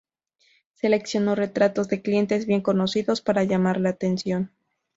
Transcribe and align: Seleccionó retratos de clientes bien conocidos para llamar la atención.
Seleccionó 0.73 1.35
retratos 1.35 1.87
de 1.87 2.01
clientes 2.01 2.47
bien 2.47 2.61
conocidos 2.61 3.21
para 3.21 3.43
llamar 3.43 3.79
la 3.79 3.91
atención. 3.91 4.49